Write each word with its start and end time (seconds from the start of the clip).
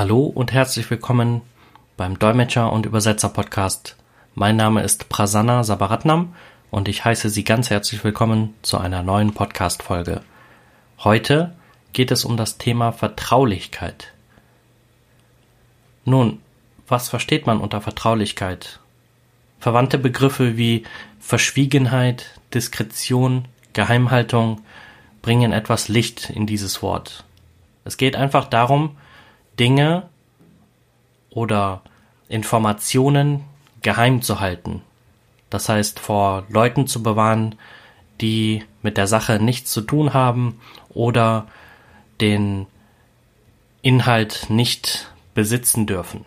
Hallo 0.00 0.24
und 0.24 0.50
herzlich 0.50 0.88
willkommen 0.88 1.42
beim 1.98 2.18
Dolmetscher 2.18 2.72
und 2.72 2.86
Übersetzer 2.86 3.28
Podcast. 3.28 3.96
Mein 4.34 4.56
Name 4.56 4.82
ist 4.82 5.10
Prasanna 5.10 5.62
Sabaratnam 5.62 6.34
und 6.70 6.88
ich 6.88 7.04
heiße 7.04 7.28
Sie 7.28 7.44
ganz 7.44 7.68
herzlich 7.68 8.02
willkommen 8.02 8.54
zu 8.62 8.78
einer 8.78 9.02
neuen 9.02 9.34
Podcast 9.34 9.82
Folge. 9.82 10.22
Heute 11.00 11.54
geht 11.92 12.10
es 12.12 12.24
um 12.24 12.38
das 12.38 12.56
Thema 12.56 12.92
Vertraulichkeit. 12.92 14.14
Nun, 16.06 16.38
was 16.88 17.10
versteht 17.10 17.46
man 17.46 17.60
unter 17.60 17.82
Vertraulichkeit? 17.82 18.80
Verwandte 19.58 19.98
Begriffe 19.98 20.56
wie 20.56 20.84
Verschwiegenheit, 21.18 22.40
Diskretion, 22.54 23.44
Geheimhaltung 23.74 24.62
bringen 25.20 25.52
etwas 25.52 25.88
Licht 25.88 26.30
in 26.30 26.46
dieses 26.46 26.80
Wort. 26.80 27.24
Es 27.84 27.98
geht 27.98 28.16
einfach 28.16 28.46
darum, 28.46 28.96
Dinge 29.60 30.08
oder 31.28 31.82
Informationen 32.28 33.44
geheim 33.82 34.22
zu 34.22 34.40
halten. 34.40 34.82
Das 35.50 35.68
heißt, 35.68 36.00
vor 36.00 36.44
Leuten 36.48 36.86
zu 36.86 37.02
bewahren, 37.02 37.56
die 38.20 38.64
mit 38.82 38.96
der 38.96 39.06
Sache 39.06 39.38
nichts 39.38 39.70
zu 39.70 39.82
tun 39.82 40.14
haben 40.14 40.60
oder 40.88 41.46
den 42.20 42.66
Inhalt 43.82 44.46
nicht 44.48 45.12
besitzen 45.34 45.86
dürfen. 45.86 46.24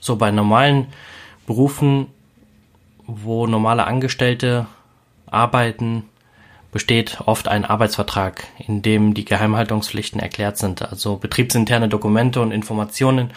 So 0.00 0.16
bei 0.16 0.30
normalen 0.30 0.88
Berufen, 1.46 2.08
wo 3.06 3.46
normale 3.46 3.86
Angestellte 3.86 4.66
arbeiten, 5.26 6.04
besteht 6.72 7.20
oft 7.24 7.48
ein 7.48 7.64
Arbeitsvertrag, 7.64 8.44
in 8.58 8.82
dem 8.82 9.14
die 9.14 9.24
Geheimhaltungspflichten 9.24 10.20
erklärt 10.20 10.58
sind. 10.58 10.82
Also 10.82 11.16
betriebsinterne 11.16 11.88
Dokumente 11.88 12.40
und 12.40 12.52
Informationen 12.52 13.30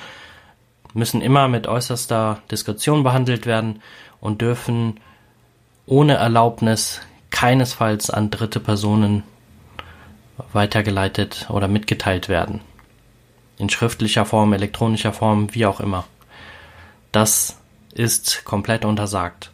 müssen 0.94 1.22
immer 1.22 1.48
mit 1.48 1.68
äußerster 1.68 2.42
Diskretion 2.52 3.04
behandelt 3.04 3.46
werden 3.46 3.82
und 4.20 4.42
dürfen 4.42 5.00
ohne 5.86 6.16
Erlaubnis 6.16 7.02
keinesfalls 7.30 8.10
an 8.10 8.32
dritte 8.32 8.60
Personen 8.60 9.24
weitergeleitet 10.54 11.48
oder 11.50 11.68
mitgeteilt 11.68 12.30
werden. 12.30 12.62
In 13.58 13.70
schriftlicher 13.70 14.26
Form, 14.26 14.54
elektronischer 14.54 15.14
Form, 15.14 15.54
wie 15.54 15.66
auch 15.66 15.80
immer. 15.80 16.06
Das 17.12 17.58
ist 17.94 18.46
komplett 18.46 18.86
untersagt. 18.86 19.52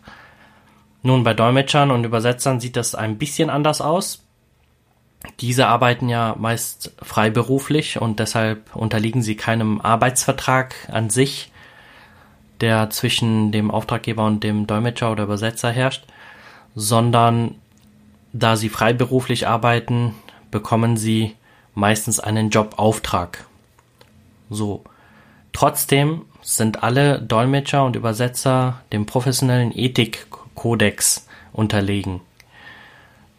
Nun, 1.06 1.23
bei 1.23 1.36
Dolmetschern 1.36 1.92
und 1.92 2.03
Übersetzern 2.03 2.59
sieht 2.59 2.75
das 2.75 2.95
ein 2.95 3.20
bisschen 3.20 3.52
anders 3.52 3.80
aus. 3.80 4.23
Diese 5.39 5.67
arbeiten 5.67 6.09
ja 6.09 6.36
meist 6.36 6.95
freiberuflich 7.00 8.02
und 8.02 8.17
deshalb 8.17 8.75
unterliegen 8.75 9.22
sie 9.22 9.36
keinem 9.36 9.81
Arbeitsvertrag 9.81 10.73
an 10.92 11.12
sich, 11.12 11.52
der 12.59 12.89
zwischen 12.89 13.52
dem 13.52 13.70
Auftraggeber 13.70 14.25
und 14.25 14.44
dem 14.44 14.66
Dolmetscher 14.66 15.12
oder 15.12 15.25
Übersetzer 15.25 15.70
herrscht, 15.70 16.06
sondern 16.73 17.53
da 18.34 18.56
sie 18.56 18.69
freiberuflich 18.69 19.47
arbeiten, 19.47 20.16
bekommen 20.50 20.97
sie 20.97 21.36
meistens 21.75 22.19
einen 22.19 22.50
Jobauftrag. 22.50 23.45
So. 24.50 24.84
Trotzdem 25.53 26.23
sind 26.42 26.81
alle 26.81 27.22
Dolmetscher 27.22 27.86
und 27.86 27.95
Übersetzer 27.95 28.81
dem 28.92 29.06
professionellen 29.06 29.72
Ethik 29.72 30.25
Kodex 30.56 31.28
unterlegen. 31.53 32.22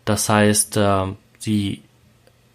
Das 0.04 0.28
heißt, 0.28 0.76
äh, 0.76 1.06
sie 1.38 1.82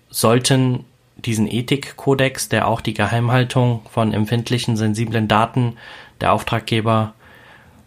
sollten 0.10 0.86
diesen 1.18 1.48
Ethikkodex, 1.48 2.50
der 2.50 2.68
auch 2.68 2.82
die 2.82 2.94
Geheimhaltung 2.94 3.82
von 3.92 4.14
empfindlichen, 4.14 4.78
sensiblen 4.78 5.28
Daten 5.28 5.78
der 6.20 6.34
Auftraggeber 6.34 7.14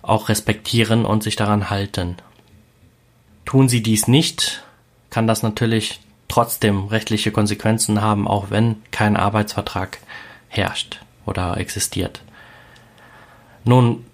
auch 0.02 0.28
respektieren 0.28 1.04
und 1.04 1.22
sich 1.22 1.36
daran 1.36 1.70
halten. 1.70 2.16
Tun 3.44 3.68
sie 3.68 3.82
dies 3.82 4.06
nicht, 4.06 4.64
kann 5.10 5.26
das 5.26 5.42
natürlich 5.42 6.00
trotzdem 6.28 6.86
rechtliche 6.86 7.30
Konsequenzen 7.30 8.02
haben, 8.02 8.26
auch 8.28 8.50
wenn 8.50 8.82
kein 8.90 9.16
Arbeitsvertrag 9.16 9.98
herrscht 10.48 11.00
oder 11.26 11.56
existiert. 11.56 12.22
Nun, 13.64 14.04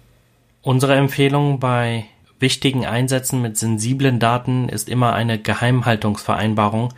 unsere 0.61 0.95
Empfehlung 0.95 1.59
bei 1.59 2.05
wichtigen 2.41 2.85
Einsätzen 2.85 3.41
mit 3.41 3.57
sensiblen 3.57 4.19
Daten 4.19 4.69
ist 4.69 4.89
immer 4.89 5.13
eine 5.13 5.39
Geheimhaltungsvereinbarung 5.39 6.93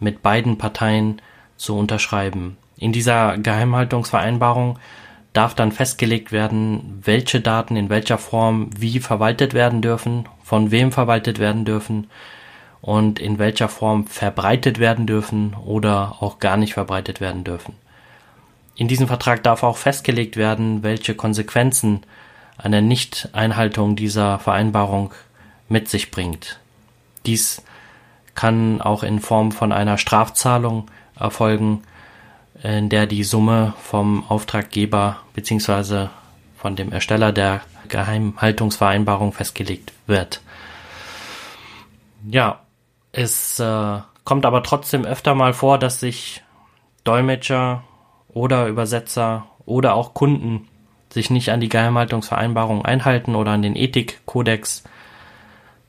mit 0.00 0.22
beiden 0.22 0.58
Parteien 0.58 1.20
zu 1.56 1.76
unterschreiben. 1.76 2.56
In 2.76 2.92
dieser 2.92 3.38
Geheimhaltungsvereinbarung 3.38 4.78
darf 5.32 5.54
dann 5.54 5.72
festgelegt 5.72 6.32
werden, 6.32 7.00
welche 7.02 7.40
Daten 7.40 7.76
in 7.76 7.90
welcher 7.90 8.18
Form 8.18 8.70
wie 8.76 9.00
verwaltet 9.00 9.52
werden 9.52 9.82
dürfen, 9.82 10.28
von 10.42 10.70
wem 10.70 10.92
verwaltet 10.92 11.38
werden 11.38 11.64
dürfen 11.64 12.08
und 12.80 13.18
in 13.18 13.38
welcher 13.38 13.68
Form 13.68 14.06
verbreitet 14.06 14.78
werden 14.78 15.06
dürfen 15.06 15.54
oder 15.64 16.16
auch 16.20 16.38
gar 16.38 16.56
nicht 16.56 16.74
verbreitet 16.74 17.20
werden 17.20 17.42
dürfen. 17.42 17.74
In 18.76 18.88
diesem 18.88 19.06
Vertrag 19.06 19.42
darf 19.42 19.62
auch 19.62 19.76
festgelegt 19.76 20.36
werden, 20.36 20.82
welche 20.82 21.14
Konsequenzen 21.14 22.02
eine 22.58 22.82
Nichteinhaltung 22.82 23.96
dieser 23.96 24.38
Vereinbarung 24.38 25.12
mit 25.68 25.88
sich 25.88 26.10
bringt. 26.10 26.60
Dies 27.26 27.62
kann 28.34 28.80
auch 28.80 29.02
in 29.02 29.20
Form 29.20 29.52
von 29.52 29.72
einer 29.72 29.98
Strafzahlung 29.98 30.90
erfolgen, 31.18 31.82
in 32.62 32.88
der 32.88 33.06
die 33.06 33.24
Summe 33.24 33.74
vom 33.82 34.24
Auftraggeber 34.28 35.18
bzw. 35.34 36.08
von 36.56 36.76
dem 36.76 36.92
Ersteller 36.92 37.32
der 37.32 37.60
Geheimhaltungsvereinbarung 37.88 39.32
festgelegt 39.32 39.92
wird. 40.06 40.40
Ja, 42.26 42.60
es 43.12 43.60
äh, 43.60 43.98
kommt 44.24 44.46
aber 44.46 44.62
trotzdem 44.62 45.04
öfter 45.04 45.34
mal 45.34 45.52
vor, 45.52 45.78
dass 45.78 46.00
sich 46.00 46.42
Dolmetscher 47.04 47.84
oder 48.28 48.66
Übersetzer 48.66 49.46
oder 49.66 49.94
auch 49.94 50.14
Kunden 50.14 50.68
sich 51.14 51.30
nicht 51.30 51.50
an 51.50 51.60
die 51.60 51.68
Geheimhaltungsvereinbarung 51.68 52.84
einhalten 52.84 53.34
oder 53.34 53.52
an 53.52 53.62
den 53.62 53.76
Ethikkodex. 53.76 54.84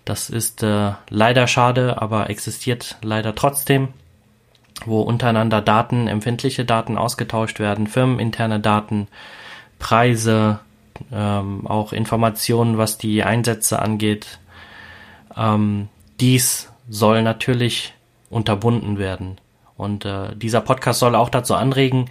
Das 0.05 0.29
ist 0.29 0.63
äh, 0.63 0.91
leider 1.09 1.47
schade, 1.47 2.01
aber 2.01 2.29
existiert 2.29 2.97
leider 3.01 3.35
trotzdem, 3.35 3.89
wo 4.85 5.01
untereinander 5.01 5.61
Daten, 5.61 6.07
empfindliche 6.07 6.63
Daten 6.63 6.97
ausgetauscht 6.97 7.59
werden, 7.59 7.87
firmeninterne 7.87 8.59
Daten, 8.59 9.07
Preise, 9.79 10.59
ähm, 11.11 11.65
auch 11.67 11.91
Informationen, 11.91 12.77
was 12.77 12.97
die 12.97 13.23
Einsätze 13.23 13.79
angeht. 13.79 14.39
Ähm, 15.35 15.89
dies 16.19 16.71
soll 16.87 17.23
natürlich 17.23 17.93
unterbunden 18.29 18.99
werden. 18.99 19.37
Und 19.75 20.05
äh, 20.05 20.35
dieser 20.35 20.61
Podcast 20.61 20.99
soll 20.99 21.15
auch 21.15 21.29
dazu 21.29 21.55
anregen, 21.55 22.09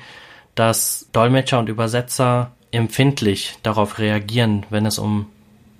dass 0.55 1.09
Dolmetscher 1.13 1.59
und 1.59 1.69
Übersetzer 1.69 2.53
empfindlich 2.75 3.57
darauf 3.63 3.99
reagieren, 3.99 4.67
wenn 4.71 4.87
es 4.87 4.99
um 4.99 5.27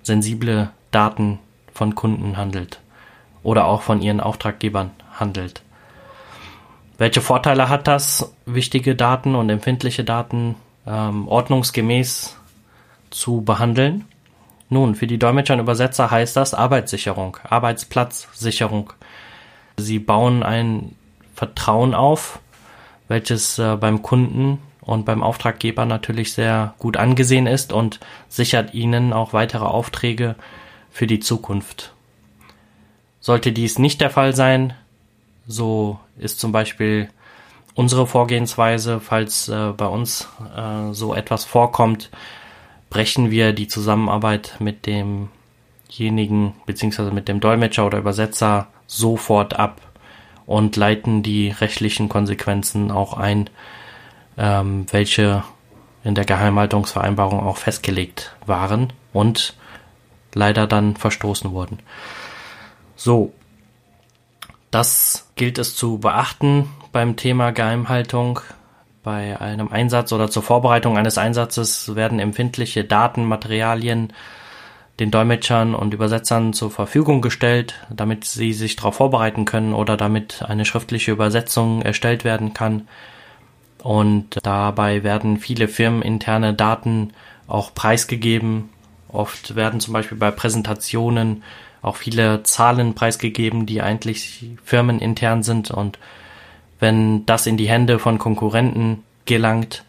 sensible 0.03 0.71
Daten 0.91 1.39
von 1.73 1.95
Kunden 1.95 2.37
handelt 2.37 2.79
oder 3.43 3.65
auch 3.65 3.81
von 3.81 4.01
ihren 4.01 4.19
Auftraggebern 4.19 4.91
handelt. 5.13 5.61
Welche 6.97 7.21
Vorteile 7.21 7.67
hat 7.67 7.87
das, 7.87 8.33
wichtige 8.45 8.95
Daten 8.95 9.35
und 9.35 9.49
empfindliche 9.49 10.03
Daten 10.03 10.55
ähm, 10.87 11.27
ordnungsgemäß 11.27 12.37
zu 13.09 13.41
behandeln? 13.41 14.05
Nun, 14.69 14.95
für 14.95 15.05
die 15.05 15.19
Dolmetscher 15.19 15.55
und 15.55 15.59
Übersetzer 15.59 16.09
heißt 16.09 16.35
das 16.35 16.53
Arbeitssicherung, 16.53 17.37
Arbeitsplatzsicherung. 17.43 18.93
Sie 19.77 19.99
bauen 19.99 20.41
ein 20.41 20.95
Vertrauen 21.35 21.93
auf, 21.93 22.39
welches 23.09 23.59
äh, 23.59 23.75
beim 23.75 24.01
Kunden 24.01 24.59
und 24.85 25.05
beim 25.05 25.23
Auftraggeber 25.23 25.85
natürlich 25.85 26.33
sehr 26.33 26.75
gut 26.79 26.97
angesehen 26.97 27.47
ist 27.47 27.73
und 27.73 27.99
sichert 28.29 28.73
ihnen 28.73 29.13
auch 29.13 29.33
weitere 29.33 29.65
Aufträge 29.65 30.35
für 30.91 31.07
die 31.07 31.19
Zukunft. 31.19 31.93
Sollte 33.19 33.51
dies 33.51 33.79
nicht 33.79 34.01
der 34.01 34.11
Fall 34.11 34.35
sein, 34.35 34.73
so 35.47 35.99
ist 36.17 36.39
zum 36.39 36.51
Beispiel 36.51 37.09
unsere 37.73 38.07
Vorgehensweise, 38.07 38.99
falls 38.99 39.49
äh, 39.49 39.73
bei 39.75 39.87
uns 39.87 40.29
äh, 40.55 40.93
so 40.93 41.13
etwas 41.13 41.43
vorkommt, 41.43 42.09
brechen 42.89 43.31
wir 43.31 43.53
die 43.53 43.67
Zusammenarbeit 43.67 44.55
mit 44.59 44.85
demjenigen 44.85 46.53
beziehungsweise 46.65 47.11
mit 47.11 47.27
dem 47.27 47.39
Dolmetscher 47.39 47.85
oder 47.85 47.97
Übersetzer 47.97 48.67
sofort 48.87 49.59
ab 49.59 49.81
und 50.45 50.75
leiten 50.75 51.23
die 51.23 51.49
rechtlichen 51.49 52.07
Konsequenzen 52.07 52.91
auch 52.91 53.17
ein, 53.17 53.49
ähm, 54.37 54.85
welche 54.91 55.43
in 56.03 56.15
der 56.15 56.25
Geheimhaltungsvereinbarung 56.25 57.39
auch 57.39 57.57
festgelegt 57.57 58.35
waren 58.45 58.93
und 59.11 59.55
leider 60.33 60.67
dann 60.67 60.95
verstoßen 60.95 61.51
wurden. 61.51 61.79
So, 62.95 63.33
das 64.71 65.29
gilt 65.35 65.57
es 65.57 65.75
zu 65.75 65.97
beachten 65.99 66.69
beim 66.91 67.15
Thema 67.15 67.51
Geheimhaltung. 67.51 68.39
bei 69.03 69.39
einem 69.39 69.71
Einsatz 69.71 70.11
oder 70.13 70.31
zur 70.31 70.41
Vorbereitung 70.41 70.97
eines 70.97 71.19
Einsatzes 71.19 71.95
werden 71.95 72.19
empfindliche 72.19 72.83
Daten, 72.83 73.23
Materialien 73.25 74.11
den 74.99 75.11
Dolmetschern 75.11 75.75
und 75.75 75.93
Übersetzern 75.93 76.53
zur 76.53 76.71
Verfügung 76.71 77.21
gestellt, 77.21 77.75
damit 77.89 78.25
sie 78.25 78.53
sich 78.53 78.75
darauf 78.75 78.95
vorbereiten 78.95 79.45
können 79.45 79.73
oder 79.73 79.95
damit 79.95 80.43
eine 80.47 80.65
schriftliche 80.65 81.11
Übersetzung 81.11 81.81
erstellt 81.81 82.23
werden 82.23 82.53
kann. 82.53 82.87
Und 83.85 84.39
dabei 84.41 85.03
werden 85.03 85.37
viele 85.37 85.67
firmeninterne 85.67 86.55
Daten 86.55 87.13
auch 87.45 87.71
preisgegeben. 87.75 88.69
Oft 89.09 89.55
werden 89.55 89.79
zum 89.79 89.93
Beispiel 89.93 90.17
bei 90.17 90.31
Präsentationen 90.31 91.43
auch 91.83 91.95
viele 91.95 92.41
Zahlen 92.41 92.95
preisgegeben, 92.95 93.67
die 93.67 93.83
eigentlich 93.83 94.49
firmenintern 94.63 95.43
sind. 95.43 95.69
Und 95.69 95.99
wenn 96.79 97.27
das 97.27 97.45
in 97.45 97.57
die 97.57 97.69
Hände 97.69 97.99
von 97.99 98.17
Konkurrenten 98.17 99.03
gelangt, 99.25 99.83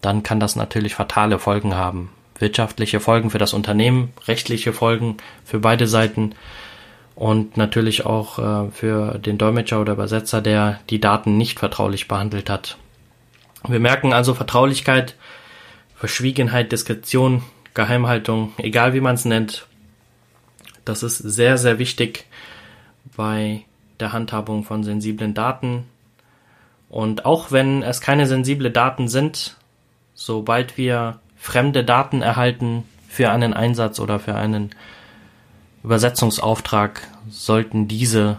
dann 0.00 0.24
kann 0.24 0.40
das 0.40 0.56
natürlich 0.56 0.96
fatale 0.96 1.38
Folgen 1.38 1.76
haben 1.76 2.10
wirtschaftliche 2.40 3.00
Folgen 3.00 3.30
für 3.30 3.38
das 3.38 3.52
Unternehmen, 3.52 4.12
rechtliche 4.26 4.72
Folgen 4.72 5.16
für 5.44 5.58
beide 5.58 5.86
Seiten 5.86 6.34
und 7.14 7.56
natürlich 7.56 8.06
auch 8.06 8.38
äh, 8.38 8.70
für 8.70 9.18
den 9.18 9.38
Dolmetscher 9.38 9.80
oder 9.80 9.94
Übersetzer, 9.94 10.40
der 10.40 10.78
die 10.90 11.00
Daten 11.00 11.36
nicht 11.36 11.58
vertraulich 11.58 12.06
behandelt 12.06 12.48
hat. 12.48 12.78
Wir 13.66 13.80
merken 13.80 14.12
also 14.12 14.34
Vertraulichkeit, 14.34 15.16
Verschwiegenheit, 15.96 16.70
Diskretion, 16.70 17.42
Geheimhaltung, 17.74 18.52
egal 18.58 18.94
wie 18.94 19.00
man 19.00 19.14
es 19.14 19.24
nennt, 19.24 19.66
das 20.84 21.02
ist 21.02 21.18
sehr, 21.18 21.58
sehr 21.58 21.78
wichtig 21.78 22.26
bei 23.16 23.64
der 24.00 24.12
Handhabung 24.12 24.64
von 24.64 24.84
sensiblen 24.84 25.34
Daten. 25.34 25.84
Und 26.88 27.26
auch 27.26 27.52
wenn 27.52 27.82
es 27.82 28.00
keine 28.00 28.26
sensible 28.26 28.70
Daten 28.70 29.08
sind, 29.08 29.56
sobald 30.14 30.78
wir 30.78 31.20
fremde 31.36 31.84
Daten 31.84 32.22
erhalten 32.22 32.84
für 33.06 33.30
einen 33.30 33.52
Einsatz 33.54 34.00
oder 34.00 34.18
für 34.18 34.34
einen 34.34 34.70
Übersetzungsauftrag, 35.84 37.06
sollten 37.28 37.86
diese 37.88 38.38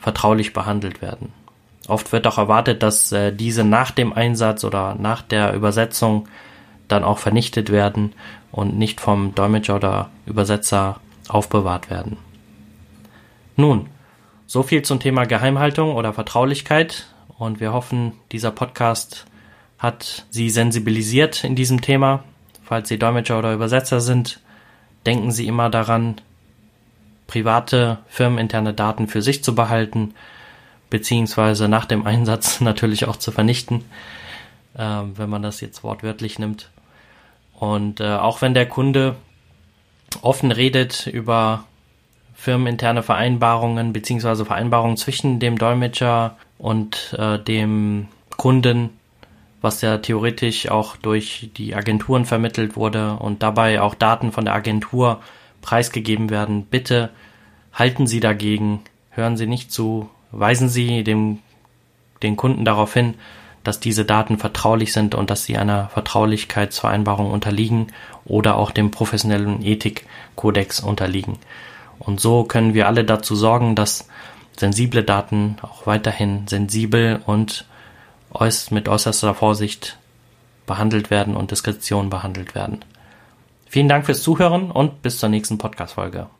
vertraulich 0.00 0.52
behandelt 0.52 1.02
werden. 1.02 1.32
Oft 1.90 2.12
wird 2.12 2.26
auch 2.28 2.38
erwartet, 2.38 2.82
dass 2.84 3.10
äh, 3.10 3.32
diese 3.32 3.64
nach 3.64 3.90
dem 3.90 4.12
Einsatz 4.12 4.62
oder 4.62 4.94
nach 4.94 5.22
der 5.22 5.54
Übersetzung 5.54 6.28
dann 6.86 7.02
auch 7.02 7.18
vernichtet 7.18 7.70
werden 7.70 8.12
und 8.52 8.78
nicht 8.78 9.00
vom 9.00 9.34
Dolmetscher 9.34 9.76
oder 9.76 10.10
Übersetzer 10.24 11.00
aufbewahrt 11.28 11.90
werden. 11.90 12.16
Nun, 13.56 13.88
so 14.46 14.62
viel 14.62 14.82
zum 14.82 15.00
Thema 15.00 15.24
Geheimhaltung 15.24 15.94
oder 15.96 16.12
Vertraulichkeit 16.12 17.06
und 17.38 17.58
wir 17.58 17.72
hoffen, 17.72 18.12
dieser 18.30 18.52
Podcast 18.52 19.26
hat 19.78 20.26
sie 20.30 20.48
sensibilisiert 20.48 21.42
in 21.42 21.56
diesem 21.56 21.80
Thema. 21.80 22.22
Falls 22.62 22.88
Sie 22.88 22.98
Dolmetscher 22.98 23.38
oder 23.38 23.52
Übersetzer 23.52 24.00
sind, 24.00 24.40
denken 25.06 25.32
Sie 25.32 25.48
immer 25.48 25.70
daran, 25.70 26.20
private 27.26 27.98
firmeninterne 28.08 28.74
Daten 28.74 29.08
für 29.08 29.22
sich 29.22 29.42
zu 29.42 29.56
behalten, 29.56 30.14
beziehungsweise 30.90 31.68
nach 31.68 31.86
dem 31.86 32.06
Einsatz 32.06 32.60
natürlich 32.60 33.06
auch 33.06 33.16
zu 33.16 33.32
vernichten, 33.32 33.84
äh, 34.74 35.02
wenn 35.14 35.30
man 35.30 35.42
das 35.42 35.60
jetzt 35.60 35.82
wortwörtlich 35.82 36.38
nimmt. 36.38 36.70
Und 37.54 38.00
äh, 38.00 38.16
auch 38.16 38.42
wenn 38.42 38.54
der 38.54 38.66
Kunde 38.66 39.16
offen 40.22 40.50
redet 40.50 41.06
über 41.06 41.64
firmeninterne 42.34 43.02
Vereinbarungen 43.02 43.92
beziehungsweise 43.92 44.46
Vereinbarungen 44.46 44.96
zwischen 44.96 45.40
dem 45.40 45.58
Dolmetscher 45.58 46.36
und 46.58 47.14
äh, 47.18 47.38
dem 47.38 48.08
Kunden, 48.38 48.90
was 49.60 49.82
ja 49.82 49.98
theoretisch 49.98 50.70
auch 50.70 50.96
durch 50.96 51.50
die 51.58 51.74
Agenturen 51.74 52.24
vermittelt 52.24 52.76
wurde 52.76 53.16
und 53.16 53.42
dabei 53.42 53.82
auch 53.82 53.94
Daten 53.94 54.32
von 54.32 54.46
der 54.46 54.54
Agentur 54.54 55.20
preisgegeben 55.60 56.30
werden. 56.30 56.64
Bitte 56.64 57.10
halten 57.74 58.06
Sie 58.06 58.20
dagegen, 58.20 58.80
hören 59.10 59.36
Sie 59.36 59.46
nicht 59.46 59.70
zu, 59.70 60.08
weisen 60.32 60.68
Sie 60.68 61.04
dem, 61.04 61.38
den 62.22 62.36
Kunden 62.36 62.64
darauf 62.64 62.94
hin, 62.94 63.14
dass 63.64 63.80
diese 63.80 64.04
Daten 64.04 64.38
vertraulich 64.38 64.92
sind 64.92 65.14
und 65.14 65.30
dass 65.30 65.44
sie 65.44 65.58
einer 65.58 65.88
Vertraulichkeitsvereinbarung 65.88 67.30
unterliegen 67.30 67.88
oder 68.24 68.56
auch 68.56 68.70
dem 68.70 68.90
professionellen 68.90 69.62
Ethikkodex 69.62 70.80
unterliegen. 70.80 71.38
Und 71.98 72.20
so 72.20 72.44
können 72.44 72.72
wir 72.72 72.86
alle 72.86 73.04
dazu 73.04 73.36
sorgen, 73.36 73.74
dass 73.74 74.08
sensible 74.56 75.02
Daten 75.02 75.56
auch 75.62 75.86
weiterhin 75.86 76.48
sensibel 76.48 77.20
und 77.26 77.66
mit 78.70 78.88
äußerster 78.88 79.34
Vorsicht 79.34 79.98
behandelt 80.66 81.10
werden 81.10 81.36
und 81.36 81.50
Diskretion 81.50 82.10
behandelt 82.10 82.54
werden. 82.54 82.84
Vielen 83.66 83.88
Dank 83.88 84.06
fürs 84.06 84.22
Zuhören 84.22 84.70
und 84.70 85.02
bis 85.02 85.18
zur 85.18 85.28
nächsten 85.28 85.58
Podcast-Folge. 85.58 86.30